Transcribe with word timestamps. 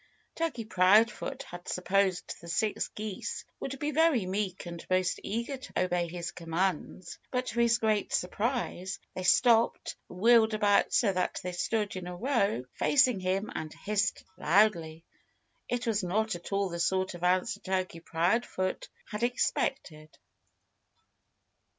Turkey 0.33 0.65
Proudfoot 0.65 1.43
had 1.43 1.67
supposed 1.67 2.33
the 2.41 2.47
six 2.47 2.87
geese 2.87 3.45
would 3.59 3.77
be 3.77 3.91
very 3.91 4.25
meek 4.25 4.65
and 4.65 4.83
most 4.89 5.19
eager 5.21 5.57
to 5.57 5.79
obey 5.85 6.07
his 6.07 6.31
commands. 6.31 7.19
But 7.29 7.45
to 7.45 7.59
his 7.59 7.77
great 7.77 8.11
surprise 8.11 8.97
they 9.13 9.21
stopped, 9.21 9.95
wheeled 10.09 10.55
about 10.55 10.91
so 10.91 11.13
that 11.13 11.39
they 11.43 11.51
stood 11.51 11.95
in 11.95 12.07
a 12.07 12.15
row, 12.15 12.65
facing 12.73 13.19
him, 13.19 13.51
and 13.53 13.71
hissed 13.71 14.23
loudly. 14.39 15.05
It 15.69 15.85
was 15.85 16.01
not 16.03 16.33
at 16.33 16.51
all 16.51 16.69
the 16.69 16.79
sort 16.79 17.13
of 17.13 17.21
answer 17.23 17.59
Turkey 17.59 17.99
Proudfoot 17.99 18.89
had 19.05 19.21
expected. 19.21 20.17